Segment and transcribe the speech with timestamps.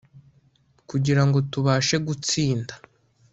[0.89, 2.73] Kugirango tubashe gutsinda